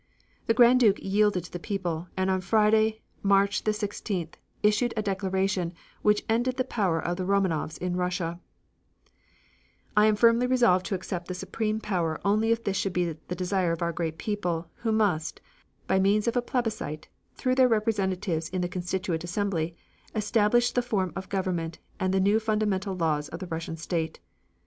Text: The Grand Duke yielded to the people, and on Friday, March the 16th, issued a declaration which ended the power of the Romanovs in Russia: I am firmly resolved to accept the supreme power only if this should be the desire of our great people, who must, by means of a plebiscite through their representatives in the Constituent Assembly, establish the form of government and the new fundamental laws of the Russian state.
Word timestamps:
The 0.47 0.55
Grand 0.55 0.79
Duke 0.79 0.97
yielded 0.99 1.43
to 1.43 1.51
the 1.51 1.59
people, 1.59 2.07
and 2.17 2.31
on 2.31 2.41
Friday, 2.41 3.01
March 3.21 3.65
the 3.65 3.71
16th, 3.71 4.33
issued 4.63 4.95
a 4.97 5.03
declaration 5.03 5.73
which 6.01 6.23
ended 6.27 6.57
the 6.57 6.63
power 6.63 6.99
of 6.99 7.17
the 7.17 7.23
Romanovs 7.23 7.77
in 7.77 7.95
Russia: 7.95 8.39
I 9.95 10.07
am 10.07 10.15
firmly 10.15 10.47
resolved 10.47 10.87
to 10.87 10.95
accept 10.95 11.27
the 11.27 11.35
supreme 11.35 11.79
power 11.79 12.19
only 12.25 12.51
if 12.51 12.63
this 12.63 12.77
should 12.77 12.93
be 12.93 13.13
the 13.13 13.35
desire 13.35 13.71
of 13.73 13.83
our 13.83 13.91
great 13.93 14.17
people, 14.17 14.71
who 14.77 14.91
must, 14.91 15.39
by 15.85 15.99
means 15.99 16.27
of 16.27 16.35
a 16.35 16.41
plebiscite 16.41 17.07
through 17.35 17.53
their 17.53 17.67
representatives 17.67 18.49
in 18.49 18.61
the 18.61 18.67
Constituent 18.67 19.23
Assembly, 19.23 19.75
establish 20.15 20.71
the 20.71 20.81
form 20.81 21.13
of 21.15 21.29
government 21.29 21.77
and 21.99 22.11
the 22.11 22.19
new 22.19 22.39
fundamental 22.39 22.95
laws 22.95 23.27
of 23.29 23.37
the 23.37 23.45
Russian 23.45 23.77
state. 23.77 24.19